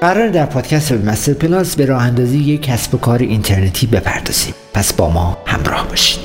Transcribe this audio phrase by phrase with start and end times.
[0.00, 4.54] قرار در پادکست مستر پلاس به راه اندازی یک کسب و کار اینترنتی بپردازیم.
[4.74, 6.20] پس با ما همراه باشید.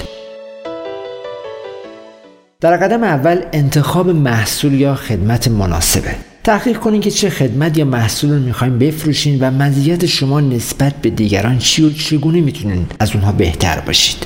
[2.61, 6.15] در قدم اول انتخاب محصول یا خدمت مناسبه.
[6.43, 11.09] تحقیق کنید که چه خدمت یا محصول رو می‌خوایم بفروشین و مزیت شما نسبت به
[11.09, 14.25] دیگران چی و چگونه می‌تونین از اونها بهتر باشید.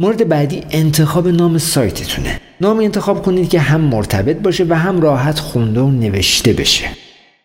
[0.00, 2.40] مورد بعدی انتخاب نام سایتتونه.
[2.60, 6.84] نام انتخاب کنید که هم مرتبط باشه و هم راحت خونده و نوشته بشه.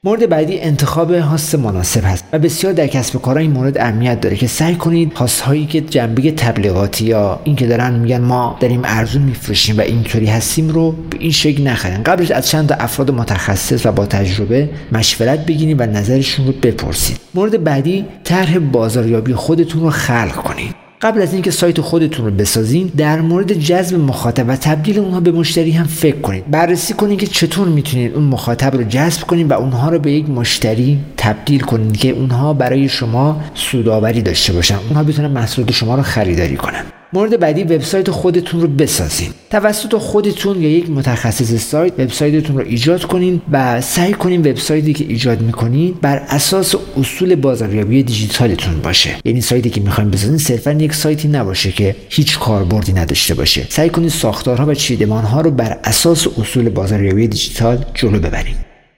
[0.06, 4.36] مورد بعدی انتخاب هاست مناسب هست و بسیار در کسب کارها این مورد اهمیت داره
[4.36, 9.22] که سعی کنید هاست هایی که جنبه تبلیغاتی یا اینکه دارن میگن ما داریم ارزون
[9.22, 12.04] میفروشیم و اینطوری هستیم رو به این شکل نخرین.
[12.04, 17.18] قبلش از چند تا افراد متخصص و با تجربه مشورت بگیرید و نظرشون رو بپرسید.
[17.34, 20.79] مورد بعدی طرح بازاریابی خودتون رو خلق کنید.
[21.02, 25.32] قبل از اینکه سایت خودتون رو بسازین در مورد جذب مخاطب و تبدیل اونها به
[25.32, 26.52] مشتری هم فکر کنید.
[26.52, 30.30] بررسی کنید که چطور می‌تونید اون مخاطب رو جذب کنید و اونها رو به یک
[30.30, 34.76] مشتری تبدیل کنید که اونها برای شما سودآوری داشته باشن.
[34.88, 36.84] اونها بتونن محصولات شما رو خریداری کنن.
[37.14, 39.30] مورد بعدی وبسایت خودتون رو بسازین.
[39.50, 45.06] توسط خودتون یا یک متخصص سایت وبسایتتون رو ایجاد کنین و سعی کنین وبسایتی که
[45.06, 49.10] ایجاد می‌کنین بر اساس اصول بازاریابی دیجیتالتون باشه.
[49.26, 53.66] یعنی سایتی که می‌خواین بسازین صرفا یک سایتی نباشه که هیچ کاربردی نداشته باشه.
[53.70, 58.56] سعی کنید ساختارها و چیدمانها رو بر اساس اصول بازاریابی دیجیتال جلو ببرین.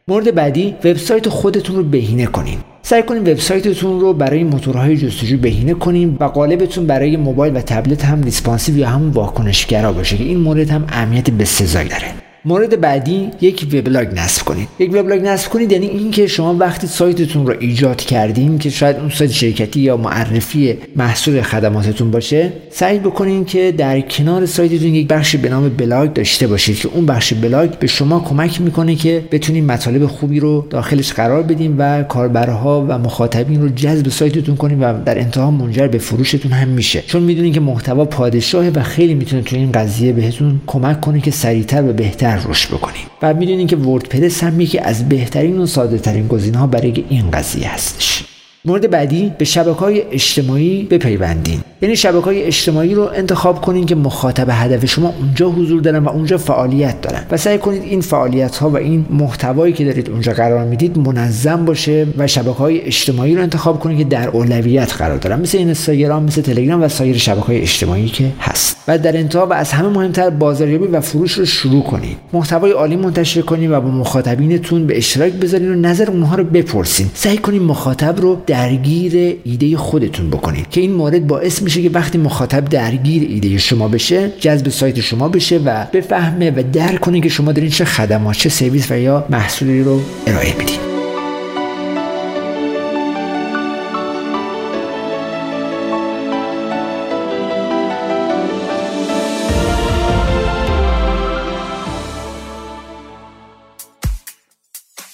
[0.08, 2.58] مورد بعدی وبسایت خودتون رو بهینه کنین.
[2.92, 8.06] سعی کنید وبسایتتون رو برای موتورهای جستجو بهینه کنین و قالبتون برای موبایل و تبلت
[8.06, 12.30] هم responsive یا همون واکنشگرا باشه که این مورد هم اهمیت بسزایی داره.
[12.45, 14.67] مورد بعدی یک وبلاگ نصب کنید.
[14.80, 19.09] یک وبلاگ نصب کنید یعنی اینکه شما وقتی سایتتون رو ایجاد کردین که شاید اون
[19.09, 25.36] سایت شرکتی یا معرفی محصول خدماتتون باشه سعی بکنید که در کنار سایتتون یک بخش
[25.36, 29.64] به نام بلاگ داشته باشید که اون بخش بلاگ به شما کمک می‌کنه که بتونید
[29.64, 34.94] مطالب خوبی رو داخلش قرار بدین و کاربرها و مخاطبین رو جذب سایتتون کنید و
[35.05, 37.03] در انتها منجر به فروشتون هم میشه.
[37.08, 41.32] چون می‌دونید که محتوا پادشاهه و خیلی می‌تونه تو این قضیه بهتون کمک کنه که
[41.32, 43.05] سریعتر و بهتر بیشتر رشد بکنیم.
[43.21, 47.31] و می‌دونین که وردپرس هم یکی از بهترین و ساده ترین گزینه ها برای این
[47.31, 48.23] قضیه هستش.
[48.65, 51.59] مورد بعدی به شبکه های اجتماعی بپیوندین.
[51.81, 56.09] یعنی شبکه های اجتماعی رو انتخاب کنین که مخاطب هدف شما اونجا حضور دارن و
[56.09, 57.23] اونجا فعالیت دارن.
[57.31, 61.65] و سعی کنید این فعالیت ها و این محتوایی که دارید اونجا قرار می‌دید منظم
[61.65, 65.41] باشه و شبکه های اجتماعی رو انتخاب کنید که در اولویت قرار دارن.
[65.41, 68.77] مثل اینستاگرام مثل تلگرام و سایر شبکه های اجتماعی که هست.
[68.87, 72.17] و در انتها و از همه مهمتر بازاریابی و فروش رو شروع کنید.
[72.33, 77.08] محتوای عالی منتشر کنید و با مخاطبینتون به اشتراک بذارین و نظر اونها رو بپرسین.
[77.14, 82.17] سعی کنید مخاطب رو درگیر ایده خودتون بکنید که این مورد باعث میشه که وقتی
[82.17, 87.30] مخاطب درگیر ایده شما بشه جذب سایت شما بشه و بفهمه و درک کنه که
[87.30, 90.90] شما دارین چه خدمات چه سرویس و یا محصولی رو ارائه می‌دید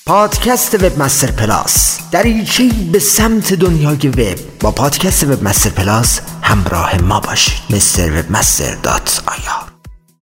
[0.07, 1.99] پادکست Webmaster Plus.
[2.11, 4.39] دریچه به سمت دنیای وب.
[4.59, 7.59] با پادکست Webmaster Plus همراه ما باشید.
[7.69, 9.66] Mister Webmaster dot IR.